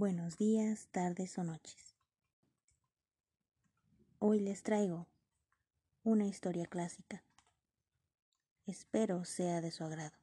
[0.00, 1.96] Buenos días, tardes o noches.
[4.20, 5.08] Hoy les traigo
[6.04, 7.24] una historia clásica.
[8.64, 10.16] Espero sea de su agrado.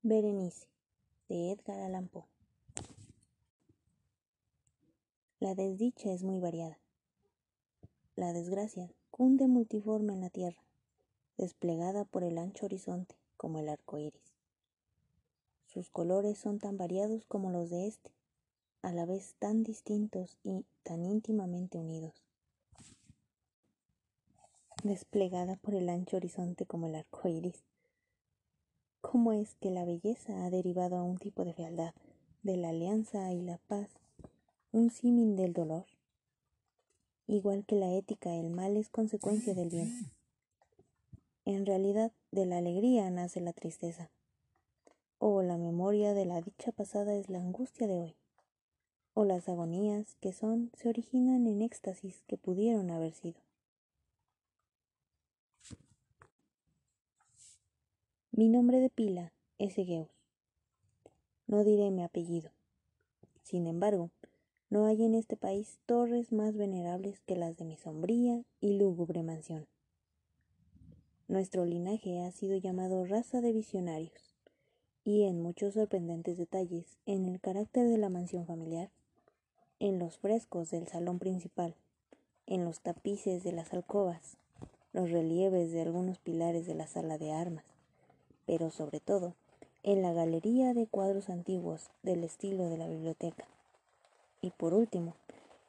[0.00, 0.66] Berenice,
[1.28, 2.24] de Edgar Allan Poe.
[5.40, 6.78] La desdicha es muy variada
[8.18, 10.60] la desgracia cunde multiforme en la tierra,
[11.36, 14.34] desplegada por el ancho horizonte como el arco iris.
[15.68, 18.10] Sus colores son tan variados como los de éste,
[18.82, 22.24] a la vez tan distintos y tan íntimamente unidos.
[24.82, 27.62] Desplegada por el ancho horizonte como el arco iris.
[29.00, 31.94] ¿Cómo es que la belleza ha derivado a un tipo de fealdad,
[32.42, 33.90] de la alianza y la paz,
[34.72, 35.86] un símil del dolor?
[37.28, 40.10] Igual que la ética, el mal es consecuencia del bien.
[41.44, 44.10] En realidad, de la alegría nace la tristeza.
[45.18, 48.16] O la memoria de la dicha pasada es la angustia de hoy.
[49.12, 53.40] O las agonías que son se originan en éxtasis que pudieron haber sido.
[58.32, 60.08] Mi nombre de pila es Egeus.
[61.46, 62.52] No diré mi apellido.
[63.42, 64.10] Sin embargo,
[64.70, 69.22] no hay en este país torres más venerables que las de mi sombría y lúgubre
[69.22, 69.66] mansión.
[71.26, 74.34] Nuestro linaje ha sido llamado raza de visionarios,
[75.04, 78.90] y en muchos sorprendentes detalles en el carácter de la mansión familiar,
[79.80, 81.74] en los frescos del salón principal,
[82.46, 84.36] en los tapices de las alcobas,
[84.92, 87.64] los relieves de algunos pilares de la sala de armas,
[88.44, 89.34] pero sobre todo
[89.82, 93.46] en la galería de cuadros antiguos del estilo de la biblioteca
[94.40, 95.14] y por último,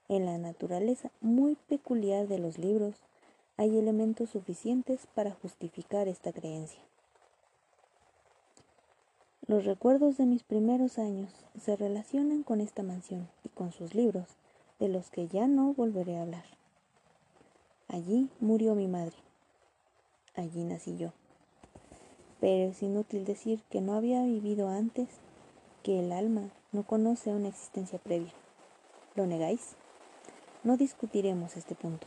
[0.08, 2.96] en la naturaleza muy peculiar de los libros
[3.58, 6.82] hay elementos suficientes para justificar esta creencia.
[9.48, 14.28] Los recuerdos de mis primeros años se relacionan con esta mansión y con sus libros,
[14.80, 16.46] de los que ya no volveré a hablar.
[17.88, 19.16] Allí murió mi madre.
[20.36, 21.12] Allí nací yo.
[22.40, 25.10] Pero es inútil decir que no había vivido antes,
[25.84, 28.32] que el alma no conoce una existencia previa.
[29.16, 29.76] ¿Lo negáis?
[30.64, 32.06] No discutiremos este punto.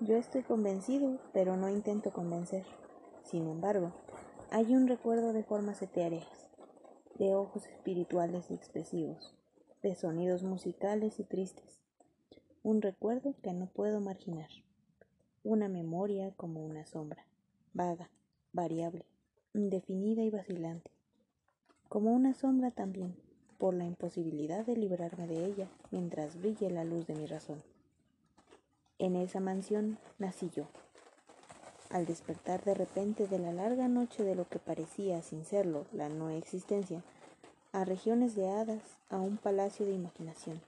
[0.00, 2.64] Yo estoy convencido, pero no intento convencer.
[3.24, 3.92] Sin embargo,
[4.50, 6.28] hay un recuerdo de formas etéreas,
[7.18, 9.34] de ojos espirituales y expresivos,
[9.82, 11.80] de sonidos musicales y tristes.
[12.62, 14.48] Un recuerdo que no puedo marginar.
[15.42, 17.26] Una memoria como una sombra,
[17.74, 18.10] vaga,
[18.52, 19.04] variable,
[19.54, 20.92] indefinida y vacilante.
[21.88, 23.16] Como una sombra también,
[23.58, 27.62] por la imposibilidad de librarme de ella mientras brille la luz de mi razón.
[28.98, 30.66] En esa mansión nací yo.
[31.90, 36.08] Al despertar de repente de la larga noche de lo que parecía, sin serlo, la
[36.08, 37.02] no existencia,
[37.72, 40.60] a regiones de hadas, a un palacio de imaginación,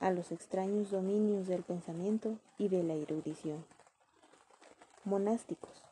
[0.00, 3.64] a los extraños dominios del pensamiento y de la erudición.
[5.04, 5.82] Monásticos.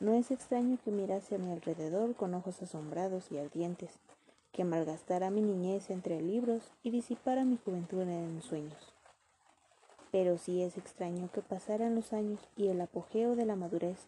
[0.00, 3.90] No es extraño que mirase a mi alrededor con ojos asombrados y ardientes,
[4.56, 8.94] que malgastara mi niñez entre libros y disipara mi juventud en sueños.
[10.10, 13.98] Pero sí es extraño que pasaran los años y el apogeo de la madurez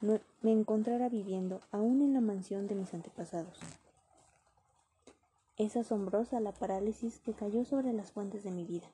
[0.00, 3.58] me encontrara viviendo aún en la mansión de mis antepasados.
[5.58, 8.90] Es asombrosa la parálisis que cayó sobre las fuentes de mi vida,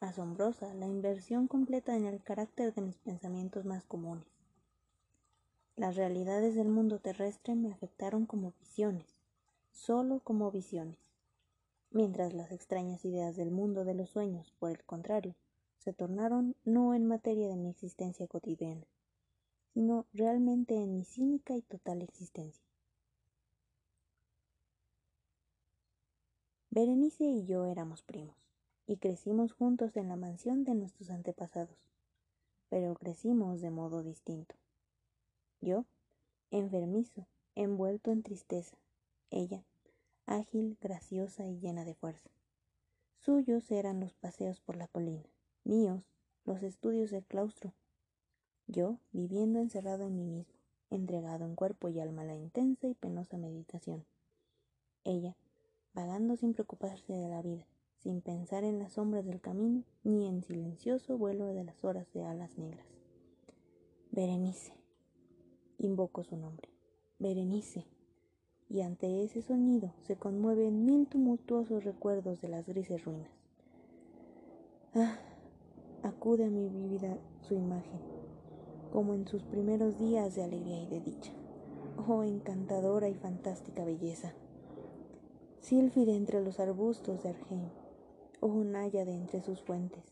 [0.00, 4.24] asombrosa la inversión completa en el carácter de mis pensamientos más comunes.
[5.76, 9.13] Las realidades del mundo terrestre me afectaron como visiones,
[9.74, 10.98] solo como visiones,
[11.90, 15.34] mientras las extrañas ideas del mundo de los sueños, por el contrario,
[15.78, 18.86] se tornaron no en materia de mi existencia cotidiana,
[19.74, 22.64] sino realmente en mi cínica y total existencia.
[26.70, 28.36] Berenice y yo éramos primos,
[28.86, 31.90] y crecimos juntos en la mansión de nuestros antepasados,
[32.68, 34.54] pero crecimos de modo distinto.
[35.60, 35.84] Yo,
[36.50, 38.76] enfermizo, envuelto en tristeza,
[39.30, 39.64] ella,
[40.26, 42.30] ágil, graciosa y llena de fuerza.
[43.18, 45.24] Suyos eran los paseos por la colina,
[45.64, 46.02] míos
[46.44, 47.72] los estudios del claustro.
[48.66, 50.54] Yo viviendo encerrado en mí mismo,
[50.90, 54.04] entregado en cuerpo y alma a la intensa y penosa meditación.
[55.04, 55.36] Ella,
[55.94, 57.66] vagando sin preocuparse de la vida,
[57.98, 62.24] sin pensar en las sombras del camino, ni en silencioso vuelo de las horas de
[62.24, 62.86] alas negras.
[64.10, 64.74] Berenice.
[65.78, 66.68] Invoco su nombre.
[67.18, 67.86] Berenice
[68.74, 73.30] y ante ese sonido se conmueven mil tumultuosos recuerdos de las grises ruinas.
[74.96, 75.16] Ah,
[76.02, 77.16] acude a mi vida
[77.46, 78.00] su imagen,
[78.92, 81.30] como en sus primeros días de alegría y de dicha.
[82.08, 84.34] Oh encantadora y fantástica belleza.
[85.60, 87.68] Sílfide entre los arbustos de Argeim,
[88.40, 90.02] oh náyade entre sus fuentes.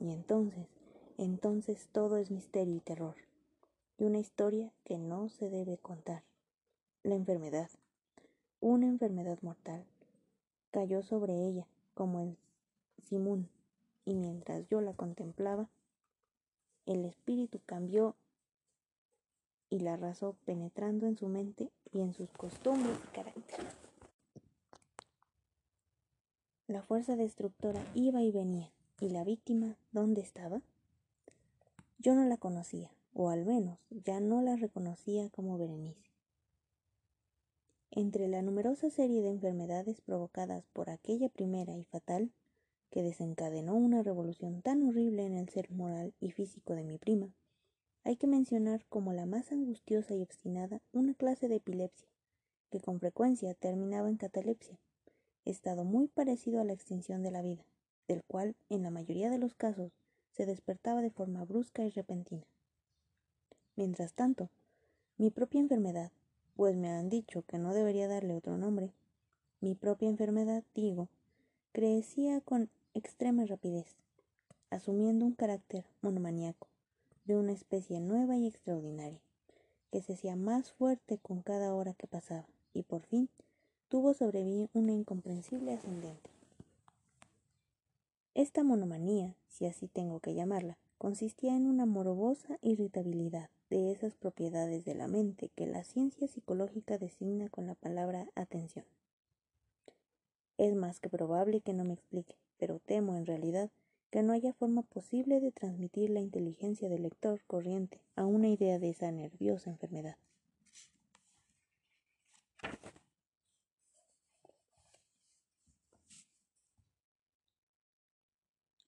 [0.00, 0.66] Y entonces,
[1.18, 3.16] entonces todo es misterio y terror,
[3.98, 6.22] y una historia que no se debe contar.
[7.06, 7.70] La enfermedad,
[8.58, 9.84] una enfermedad mortal,
[10.72, 11.64] cayó sobre ella
[11.94, 12.36] como el
[13.00, 13.48] simón,
[14.04, 15.68] y mientras yo la contemplaba,
[16.84, 18.16] el espíritu cambió
[19.70, 23.60] y la arrasó penetrando en su mente y en sus costumbres y carácter.
[26.66, 30.60] La fuerza destructora iba y venía, y la víctima, ¿dónde estaba?
[32.00, 36.15] Yo no la conocía, o al menos ya no la reconocía como Berenice.
[37.90, 42.30] Entre la numerosa serie de enfermedades provocadas por aquella primera y fatal,
[42.90, 47.32] que desencadenó una revolución tan horrible en el ser moral y físico de mi prima,
[48.04, 52.08] hay que mencionar como la más angustiosa y obstinada una clase de epilepsia,
[52.70, 54.78] que con frecuencia terminaba en catalepsia,
[55.44, 57.64] estado muy parecido a la extinción de la vida,
[58.08, 59.92] del cual, en la mayoría de los casos,
[60.32, 62.46] se despertaba de forma brusca y repentina.
[63.74, 64.50] Mientras tanto,
[65.16, 66.12] mi propia enfermedad,
[66.56, 68.90] pues me han dicho que no debería darle otro nombre,
[69.60, 71.08] mi propia enfermedad, digo,
[71.72, 73.94] crecía con extrema rapidez,
[74.70, 76.66] asumiendo un carácter monomaníaco,
[77.26, 79.20] de una especie nueva y extraordinaria,
[79.92, 83.28] que se hacía más fuerte con cada hora que pasaba, y por fin
[83.88, 86.30] tuvo sobre mí una incomprensible ascendente.
[88.34, 94.84] Esta monomanía, si así tengo que llamarla, consistía en una morbosa irritabilidad de esas propiedades
[94.84, 98.84] de la mente que la ciencia psicológica designa con la palabra atención.
[100.58, 103.70] Es más que probable que no me explique, pero temo en realidad
[104.10, 108.78] que no haya forma posible de transmitir la inteligencia del lector corriente a una idea
[108.78, 110.16] de esa nerviosa enfermedad.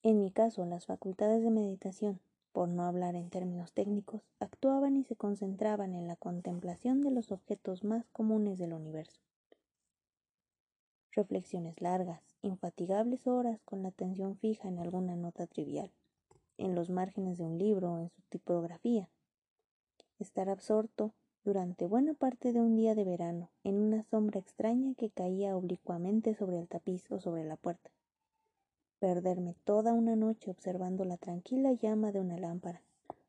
[0.03, 2.21] En mi caso, las facultades de meditación,
[2.59, 7.31] por no hablar en términos técnicos, actuaban y se concentraban en la contemplación de los
[7.31, 9.21] objetos más comunes del universo
[11.13, 15.93] reflexiones largas, infatigables horas con la atención fija en alguna nota trivial,
[16.57, 19.09] en los márgenes de un libro o en su tipografía.
[20.19, 21.15] Estar absorto
[21.45, 26.35] durante buena parte de un día de verano en una sombra extraña que caía oblicuamente
[26.35, 27.93] sobre el tapiz o sobre la puerta.
[29.01, 32.83] Perderme toda una noche observando la tranquila llama de una lámpara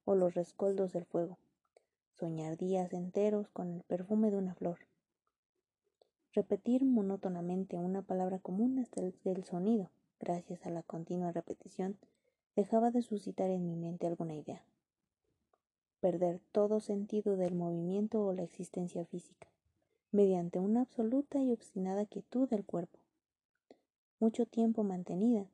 [0.06, 1.38] o los rescoldos del fuego.
[2.14, 4.80] Soñar días enteros con el perfume de una flor
[6.34, 9.90] Repetir monótonamente una palabra común hasta el, sonido,
[10.20, 11.98] gracias a la continua repetición,
[12.56, 14.64] dejaba de suscitar en mi mente alguna idea.
[16.02, 19.48] Perder todo sentido del movimiento o la existencia física,
[20.12, 23.00] mediante una absoluta y obstinada quietud del cuerpo.
[24.20, 25.48] Mucho tiempo mantenida,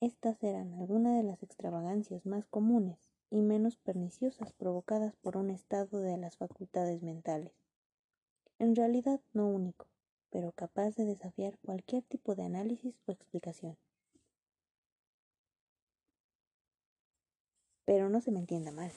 [0.00, 2.98] estas eran algunas de las extravagancias más comunes
[3.30, 7.52] y menos perniciosas provocadas por un estado de las facultades mentales.
[8.58, 9.86] En realidad no único,
[10.30, 13.76] pero capaz de desafiar cualquier tipo de análisis o explicación.
[17.86, 18.92] Pero no se me entienda mal.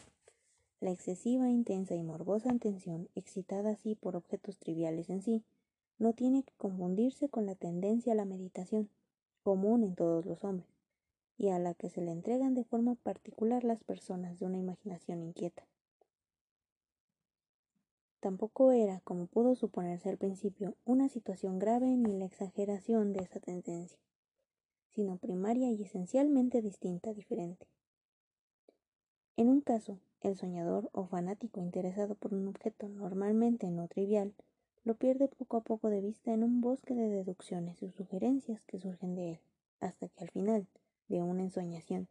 [0.81, 5.43] La excesiva, intensa y morbosa atención, excitada así por objetos triviales en sí,
[5.97, 8.89] no tiene que confundirse con la tendencia a la meditación,
[9.43, 10.78] común en todos los hombres,
[11.39, 15.23] y a la que se le entregan de forma particular las personas de una imaginación
[15.23, 15.65] inquieta.
[18.19, 23.39] Tampoco era, como pudo suponerse al principio, una situación grave ni la exageración de esa
[23.39, 23.97] tendencia,
[24.89, 27.65] sino primaria y esencialmente distinta, diferente.
[29.37, 34.33] En un caso, el soñador o fanático interesado por un objeto normalmente no trivial
[34.83, 38.79] lo pierde poco a poco de vista en un bosque de deducciones y sugerencias que
[38.79, 39.39] surgen de él,
[39.79, 40.67] hasta que al final
[41.09, 42.07] de una ensoñación,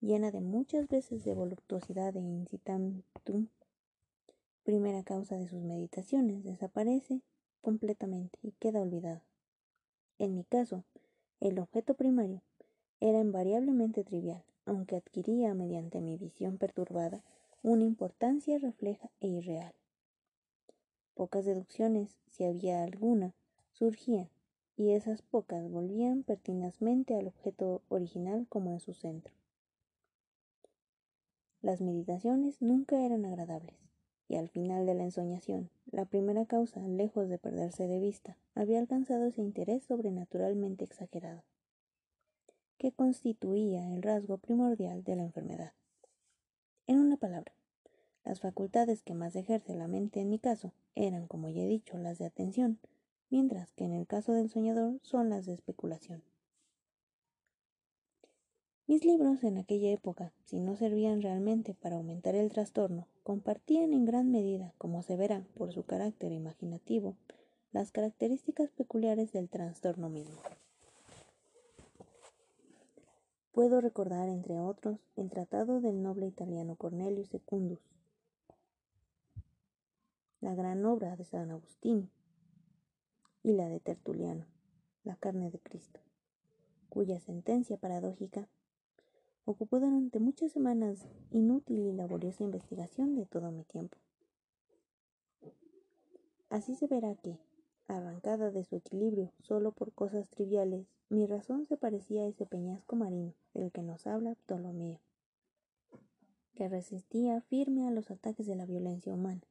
[0.00, 3.48] llena de muchas veces de voluptuosidad e incitantum,
[4.64, 7.22] primera causa de sus meditaciones, desaparece
[7.60, 9.22] completamente y queda olvidado.
[10.18, 10.84] En mi caso,
[11.40, 12.42] el objeto primario
[13.00, 17.22] era invariablemente trivial, aunque adquiría mediante mi visión perturbada
[17.62, 19.74] una importancia refleja e irreal.
[21.14, 23.34] Pocas deducciones, si había alguna,
[23.72, 24.28] surgían,
[24.76, 29.32] y esas pocas volvían pertinazmente al objeto original como en su centro.
[31.62, 33.76] Las meditaciones nunca eran agradables
[34.28, 38.78] y al final de la ensoñación, la primera causa, lejos de perderse de vista, había
[38.78, 41.42] alcanzado ese interés sobrenaturalmente exagerado.
[42.76, 45.72] que constituía el rasgo primordial de la enfermedad.
[46.86, 47.54] En una palabra,
[48.24, 51.96] las facultades que más ejerce la mente en mi caso eran, como ya he dicho,
[51.96, 52.78] las de atención,
[53.34, 56.22] mientras que en el caso del soñador son las de especulación.
[58.86, 64.04] Mis libros en aquella época, si no servían realmente para aumentar el trastorno, compartían en
[64.04, 67.16] gran medida, como se verá por su carácter imaginativo,
[67.72, 70.38] las características peculiares del trastorno mismo.
[73.50, 77.80] Puedo recordar, entre otros, el tratado del noble italiano Cornelius Secundus,
[80.40, 82.10] la gran obra de San Agustín
[83.44, 84.46] y la de Tertuliano,
[85.04, 86.00] la carne de Cristo,
[86.88, 88.48] cuya sentencia paradójica
[89.44, 93.98] ocupó durante muchas semanas inútil y laboriosa investigación de todo mi tiempo.
[96.48, 97.38] Así se verá que,
[97.86, 102.96] arrancada de su equilibrio solo por cosas triviales, mi razón se parecía a ese peñasco
[102.96, 105.00] marino del que nos habla Ptolomeo,
[106.54, 109.42] que resistía firme a los ataques de la violencia humana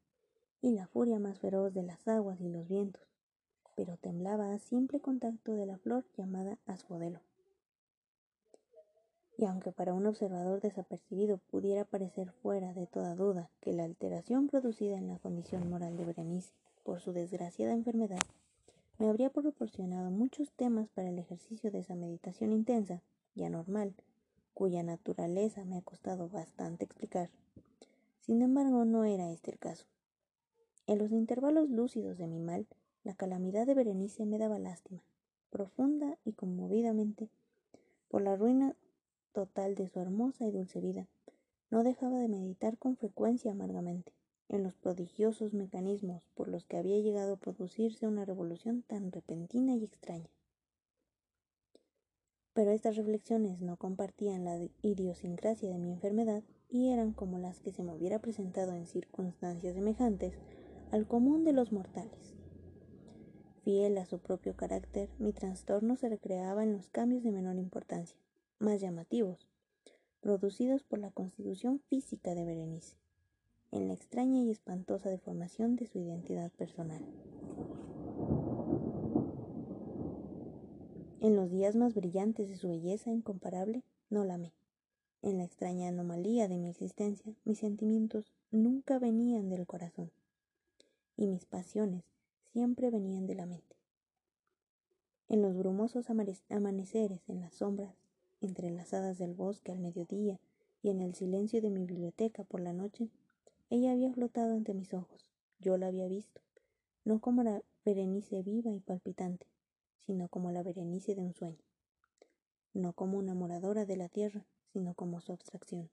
[0.64, 3.12] y la furia más feroz de las aguas y los vientos,
[3.75, 7.20] pero temblaba a simple contacto de la flor llamada asphodelo.
[9.38, 14.48] Y aunque para un observador desapercibido pudiera parecer fuera de toda duda que la alteración
[14.48, 16.51] producida en la condición moral de Berenice
[16.84, 18.20] por su desgraciada enfermedad
[19.00, 23.01] me habría proporcionado muchos temas para el ejercicio de esa meditación intensa
[23.36, 23.96] y anormal,
[24.53, 27.30] cuya naturaleza me ha costado bastante explicar.
[28.22, 29.86] Sin embargo, no era este el caso.
[30.86, 32.68] En los intervalos lúcidos de mi mal,
[33.04, 35.04] la calamidad de Berenice me daba lástima,
[35.50, 37.30] profunda y conmovidamente,
[38.08, 38.76] por la ruina
[39.34, 41.08] total de su hermosa y dulce vida.
[41.70, 44.14] No dejaba de meditar con frecuencia amargamente
[44.48, 49.76] en los prodigiosos mecanismos por los que había llegado a producirse una revolución tan repentina
[49.76, 50.30] y extraña.
[52.54, 57.72] Pero estas reflexiones no compartían la idiosincrasia de mi enfermedad y eran como las que
[57.72, 60.38] se me hubiera presentado en circunstancias semejantes
[60.92, 62.43] al común de los mortales.
[63.63, 68.17] Fiel a su propio carácter, mi trastorno se recreaba en los cambios de menor importancia,
[68.60, 69.48] más llamativos,
[70.20, 72.98] producidos por la constitución física de Berenice,
[73.72, 77.05] en la extraña y espantosa deformación de su identidad personal.
[81.22, 84.51] En los días más brillantes de su belleza incomparable, no la amé.
[85.22, 90.12] En la extraña anomalía de mi existencia, mis sentimientos nunca venían del corazón
[91.15, 92.12] y mis pasiones
[92.54, 93.76] siempre venían de la mente.
[95.28, 97.96] En los brumosos amaneceres, en las sombras
[98.42, 100.40] entrelazadas del bosque al mediodía
[100.84, 103.10] y en el silencio de mi biblioteca por la noche,
[103.72, 105.26] ella había flotado ante mis ojos.
[105.60, 106.42] Yo la había visto,
[107.06, 109.48] no como la Berenice viva y palpitante,
[110.06, 111.64] sino como la Berenice de un sueño,
[112.76, 115.90] no como una moradora de la tierra, sino como su abstracción,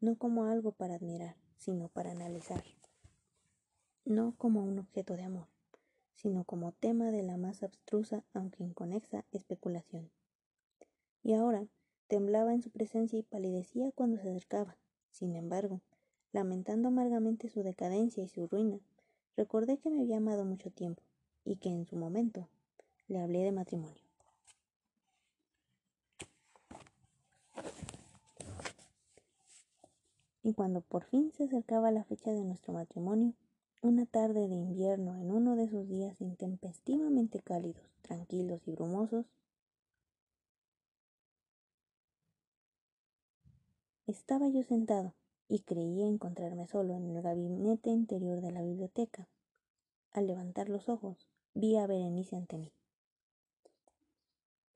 [0.00, 2.62] no como algo para admirar, sino para analizar
[4.04, 5.46] no como un objeto de amor,
[6.14, 10.10] sino como tema de la más abstrusa aunque inconexa especulación.
[11.22, 11.66] Y ahora
[12.08, 14.76] temblaba en su presencia y palidecía cuando se acercaba.
[15.10, 15.80] Sin embargo,
[16.32, 18.80] lamentando amargamente su decadencia y su ruina,
[19.36, 21.02] recordé que me había amado mucho tiempo
[21.44, 22.48] y que en su momento
[23.08, 24.02] le hablé de matrimonio.
[30.44, 33.32] Y cuando por fin se acercaba la fecha de nuestro matrimonio,
[33.82, 39.26] una tarde de invierno, en uno de esos días intempestivamente cálidos, tranquilos y brumosos,
[44.06, 45.14] estaba yo sentado
[45.48, 49.28] y creía encontrarme solo en el gabinete interior de la biblioteca.
[50.12, 52.72] Al levantar los ojos, vi a Berenice ante mí.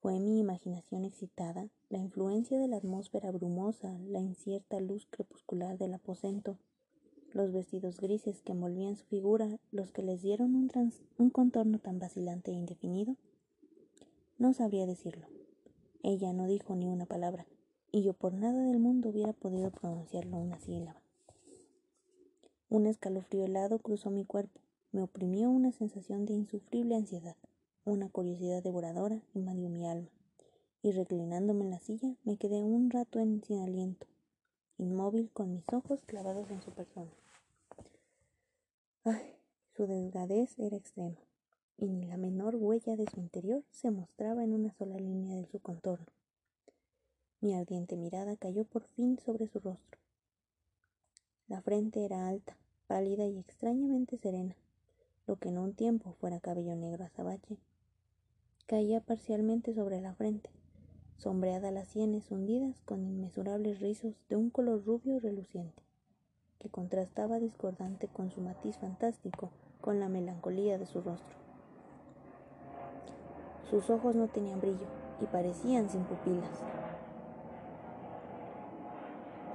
[0.01, 5.95] Fue mi imaginación excitada, la influencia de la atmósfera brumosa, la incierta luz crepuscular del
[5.95, 6.59] aposento,
[7.37, 10.71] los vestidos grises que envolvían su figura, los que les dieron un,
[11.19, 13.15] un contorno tan vacilante e indefinido?
[14.39, 15.27] No sabría decirlo.
[16.03, 17.47] Ella no dijo ni una palabra,
[17.93, 21.03] y yo por nada del mundo hubiera podido pronunciarlo una sílaba.
[22.71, 24.59] Un escalofrío helado cruzó mi cuerpo,
[24.93, 27.37] me oprimió una sensación de insufrible ansiedad,
[27.85, 30.09] una curiosidad devoradora invadió mi alma,
[30.81, 34.07] y reclinándome en la silla me quedé un rato en sin aliento,
[34.79, 37.11] inmóvil con mis ojos clavados en su persona.
[39.09, 39.37] Ay,
[39.77, 41.21] su delgadez era extrema,
[41.77, 45.47] y ni la menor huella de su interior se mostraba en una sola línea de
[45.47, 46.09] su contorno.
[47.41, 50.01] Mi ardiente mirada cayó por fin sobre su rostro.
[51.47, 52.59] La frente era alta,
[52.89, 54.57] pálida y extrañamente serena,
[55.29, 57.59] lo que en un tiempo fuera cabello negro azabache.
[58.67, 60.51] Caía parcialmente sobre la frente,
[61.17, 65.86] sombreada las sienes hundidas con inmesurables rizos de un color rubio reluciente,
[66.59, 71.37] que contrastaba discordante con su matiz fantástico con la melancolía de su rostro.
[73.71, 74.87] Sus ojos no tenían brillo
[75.21, 76.63] y parecían sin pupilas.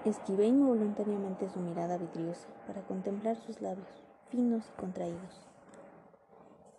[0.03, 3.87] Esquivé involuntariamente su mirada vidriosa para contemplar sus labios,
[4.29, 5.47] finos y contraídos.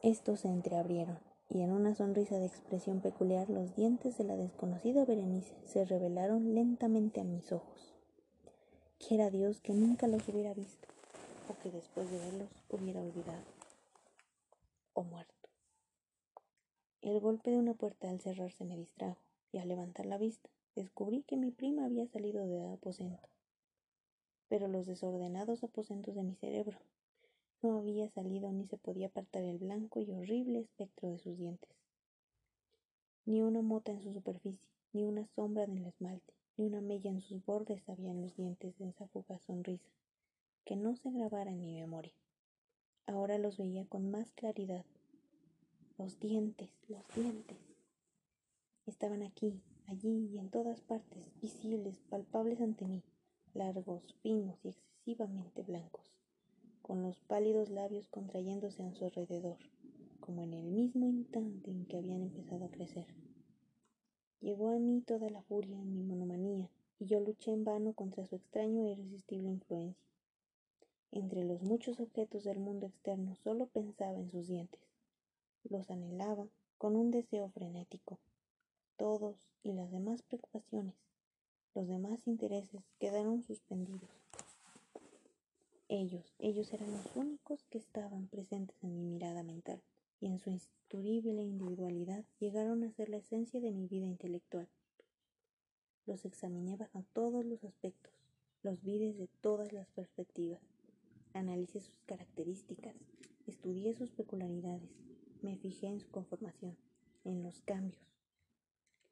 [0.03, 5.05] Estos se entreabrieron y en una sonrisa de expresión peculiar los dientes de la desconocida
[5.05, 7.92] Berenice se revelaron lentamente a mis ojos.
[9.09, 10.87] Quiera Dios que nunca los hubiera visto,
[11.49, 13.43] o que después de verlos hubiera olvidado,
[14.95, 15.49] o muerto.
[17.01, 21.25] El golpe de una puerta al cerrarse me distrajo, y al levantar la vista descubrí
[21.25, 23.29] que mi prima había salido del aposento.
[24.49, 26.79] Pero los desordenados aposentos de mi cerebro
[27.61, 31.71] no había salido ni se podía apartar el blanco y horrible espectro de sus dientes.
[33.27, 37.11] Ni una mota en su superficie, ni una sombra en el esmalte, ni una mella
[37.11, 39.91] en sus bordes había en los dientes de esa fugaz sonrisa,
[40.65, 42.15] que no se grabara en mi memoria.
[43.07, 44.85] Ahora los veía con más claridad.
[45.99, 47.59] Los dientes, los dientes.
[48.87, 53.03] Estaban aquí, allí y en todas partes, visibles, palpables ante mí,
[53.55, 56.13] largos, finos y excesivamente blancos
[56.83, 59.57] con los pálidos labios contrayéndose a su alrededor,
[60.21, 63.07] como en el mismo instante en que habían empezado a crecer.
[64.43, 66.69] Llegó a mí toda la furia en mi monomanía,
[66.99, 70.03] y yo luché en vano contra su extraño e irresistible influencia.
[71.13, 74.81] Entre los muchos objetos del mundo externo solo pensaba en sus dientes.
[75.63, 78.19] Los anhelaba con un deseo frenético.
[78.97, 80.97] Todos y las demás preocupaciones,
[81.77, 84.11] los demás intereses quedaron suspendidos.
[85.89, 89.81] Ellos, ellos eran los únicos que estaban presentes en mi mirada mental
[90.23, 94.69] y en su insturible individualidad llegaron a ser la esencia de mi vida intelectual.
[96.07, 98.13] Los examiné bajo todos los aspectos,
[98.63, 100.61] los vi desde todas las perspectivas,
[101.35, 102.95] analicé sus características,
[103.49, 104.91] estudié sus peculiaridades,
[105.43, 106.77] me fijé en su conformación,
[107.25, 108.07] en los cambios.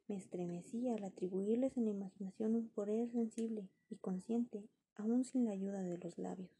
[0.06, 5.52] Me estremecí al atribuirles en la imaginación un poder sensible y consciente, aún sin la
[5.52, 6.59] ayuda de los labios.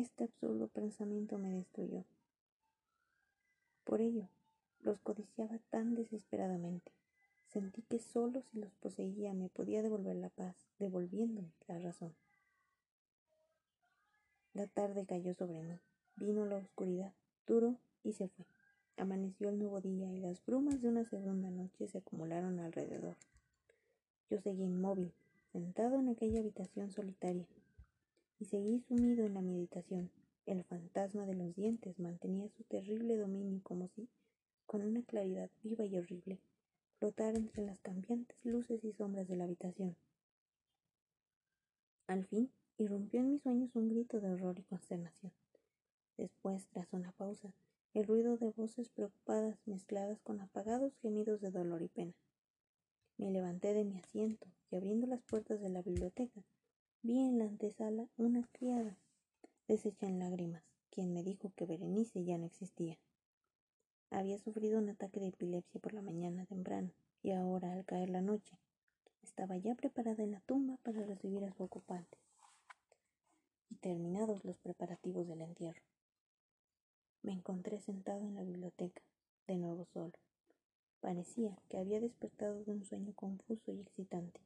[0.00, 2.06] Este absurdo pensamiento me destruyó.
[3.84, 4.30] Por ello,
[4.80, 6.90] los codiciaba tan desesperadamente.
[7.48, 12.14] Sentí que solo si los poseía me podía devolver la paz, devolviéndome la razón.
[14.54, 15.78] La tarde cayó sobre mí,
[16.16, 17.12] vino la oscuridad,
[17.46, 18.46] duró y se fue.
[18.96, 23.18] Amaneció el nuevo día y las brumas de una segunda noche se acumularon alrededor.
[24.30, 25.12] Yo seguí inmóvil,
[25.52, 27.46] sentado en aquella habitación solitaria,
[28.40, 30.10] y seguí sumido en la meditación.
[30.46, 34.08] El fantasma de los dientes mantenía su terrible dominio como si,
[34.66, 36.40] con una claridad viva y horrible,
[36.98, 39.94] flotara entre las cambiantes luces y sombras de la habitación.
[42.06, 45.32] Al fin, irrumpió en mis sueños un grito de horror y consternación.
[46.16, 47.52] Después, tras una pausa,
[47.92, 52.14] el ruido de voces preocupadas mezcladas con apagados gemidos de dolor y pena.
[53.18, 56.42] Me levanté de mi asiento y abriendo las puertas de la biblioteca,
[57.02, 58.94] Vi en la antesala una criada,
[59.66, 62.98] deshecha en lágrimas, quien me dijo que Berenice ya no existía.
[64.10, 66.90] Había sufrido un ataque de epilepsia por la mañana temprano,
[67.22, 68.58] y ahora, al caer la noche,
[69.22, 72.18] estaba ya preparada en la tumba para recibir a su ocupante.
[73.70, 75.82] Y terminados los preparativos del entierro.
[77.22, 79.00] Me encontré sentado en la biblioteca,
[79.46, 80.18] de nuevo solo.
[81.00, 84.42] Parecía que había despertado de un sueño confuso y excitante.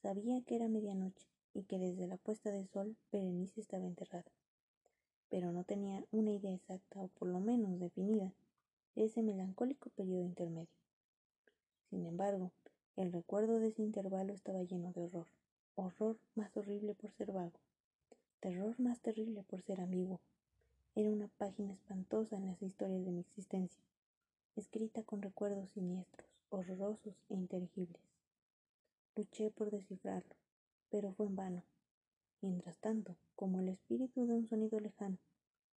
[0.00, 4.30] Sabía que era medianoche y que desde la puesta de sol Berenice estaba enterrada,
[5.28, 8.32] pero no tenía una idea exacta o por lo menos definida
[8.94, 10.68] de ese melancólico periodo intermedio.
[11.90, 12.50] Sin embargo,
[12.96, 15.26] el recuerdo de ese intervalo estaba lleno de horror,
[15.76, 17.58] horror más horrible por ser vago,
[18.40, 20.20] terror más terrible por ser ambiguo.
[20.94, 23.82] Era una página espantosa en las historias de mi existencia,
[24.56, 28.02] escrita con recuerdos siniestros, horrorosos e inteligibles.
[29.16, 30.34] Luché por descifrarlo,
[30.92, 31.62] pero fue en vano.
[32.42, 35.16] Mientras tanto, como el espíritu de un sonido lejano,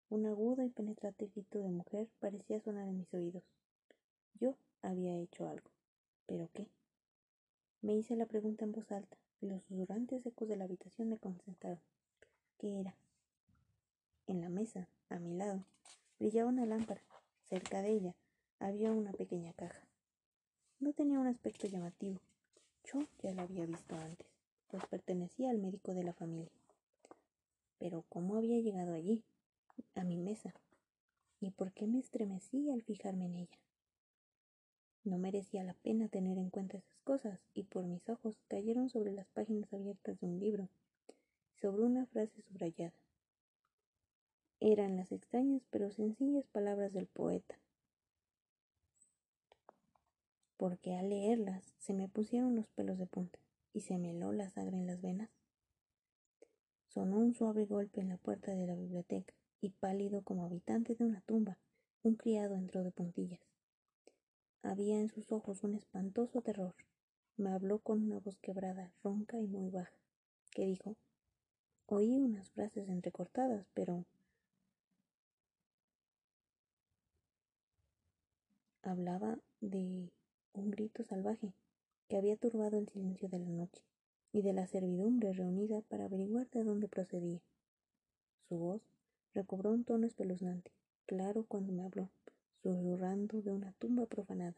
[0.10, 3.44] un agudo y penetrante grito de mujer parecía sonar en mis oídos.
[4.42, 5.70] Yo había hecho algo.
[6.28, 6.68] ¿Pero qué?
[7.82, 11.18] Me hice la pregunta en voz alta, y los susurrantes ecos de la habitación me
[11.18, 11.80] concentraron.
[12.58, 12.94] ¿Qué era?
[14.28, 15.64] En la mesa, a mi lado,
[16.20, 17.02] brillaba una lámpara.
[17.46, 18.16] Cerca de ella
[18.60, 19.88] había una pequeña caja.
[20.82, 22.20] No tenía un aspecto llamativo.
[22.84, 24.35] Yo ya la había visto antes
[24.76, 26.52] pues pertenecía al médico de la familia.
[27.80, 29.24] Pero ¿cómo había llegado allí?
[29.94, 30.54] A mi mesa.
[31.40, 33.60] ¿Y por qué me estremecí al fijarme en ella?
[35.06, 39.14] No merecía la pena tener en cuenta esas cosas, y por mis ojos cayeron sobre
[39.14, 40.68] las páginas abiertas de un libro,
[41.62, 43.00] sobre una frase subrayada.
[44.60, 47.56] Eran las extrañas pero sencillas palabras del poeta,
[50.58, 53.45] porque al leerlas se me pusieron los pelos de punta
[53.76, 55.30] y se me heló la sangre en las venas.
[56.88, 61.04] Sonó un suave golpe en la puerta de la biblioteca y pálido como habitante de
[61.04, 61.60] una tumba,
[62.02, 63.42] un criado entró de puntillas.
[64.64, 66.74] Había en sus ojos un espantoso terror.
[67.36, 70.00] Me habló con una voz quebrada, ronca y muy baja,
[70.52, 70.96] que dijo,
[71.86, 74.06] oí unas frases entrecortadas, pero
[78.84, 80.14] hablaba de
[80.54, 81.54] un grito salvaje
[82.08, 83.82] que había turbado el silencio de la noche
[84.32, 87.42] y de la servidumbre reunida para averiguar de dónde procedía.
[88.48, 88.82] Su voz
[89.34, 90.72] recobró un tono espeluznante,
[91.06, 92.10] claro cuando me habló,
[92.62, 94.56] susurrando de una tumba profanada,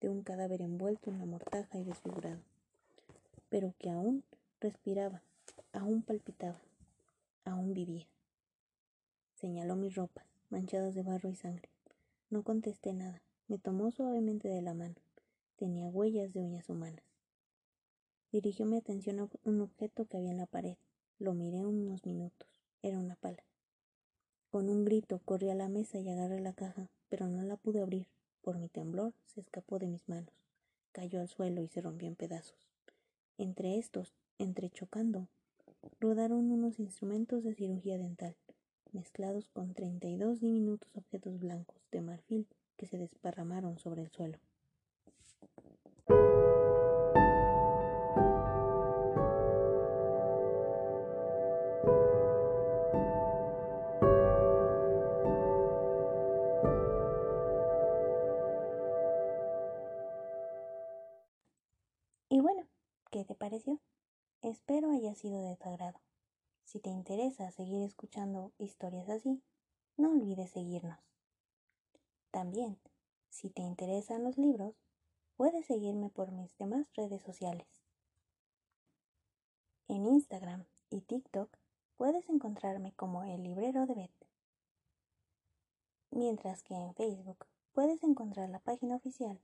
[0.00, 2.40] de un cadáver envuelto en la mortaja y desfigurado,
[3.48, 4.22] pero que aún
[4.60, 5.22] respiraba,
[5.72, 6.60] aún palpitaba,
[7.44, 8.06] aún vivía.
[9.34, 11.68] Señaló mis ropas, manchadas de barro y sangre.
[12.30, 13.22] No contesté nada.
[13.46, 14.96] Me tomó suavemente de la mano.
[15.58, 17.02] Tenía huellas de uñas humanas.
[18.30, 20.76] Dirigió mi atención a un objeto que había en la pared.
[21.18, 22.46] Lo miré unos minutos.
[22.80, 23.42] Era una pala.
[24.52, 27.80] Con un grito corrí a la mesa y agarré la caja, pero no la pude
[27.80, 28.06] abrir.
[28.40, 30.32] Por mi temblor se escapó de mis manos.
[30.92, 32.68] Cayó al suelo y se rompió en pedazos.
[33.36, 35.26] Entre estos, entrechocando,
[35.98, 38.36] rodaron unos instrumentos de cirugía dental,
[38.92, 44.10] mezclados con treinta y dos diminutos objetos blancos de marfil que se desparramaron sobre el
[44.12, 44.38] suelo.
[64.78, 65.98] Espero haya sido de tu agrado.
[66.62, 69.42] Si te interesa seguir escuchando historias así,
[69.96, 71.00] no olvides seguirnos.
[72.30, 72.78] También,
[73.28, 74.76] si te interesan los libros,
[75.36, 77.66] puedes seguirme por mis demás redes sociales.
[79.88, 81.50] En Instagram y TikTok
[81.96, 84.28] puedes encontrarme como el librero de Beth.
[86.12, 89.40] Mientras que en Facebook puedes encontrar la página oficial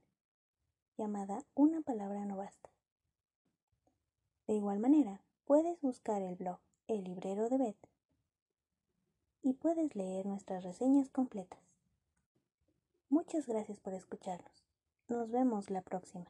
[0.97, 2.69] llamada Una palabra no basta.
[4.47, 7.87] De igual manera, puedes buscar el blog El librero de Beth
[9.43, 11.59] y puedes leer nuestras reseñas completas.
[13.09, 14.65] Muchas gracias por escucharnos.
[15.07, 16.25] Nos vemos la próxima.